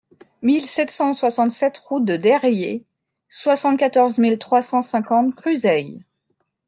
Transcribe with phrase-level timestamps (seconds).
[0.41, 2.87] mille sept cent soixante-sept route de Deyrier,
[3.29, 6.03] soixante-quatorze mille trois cent cinquante Cruseilles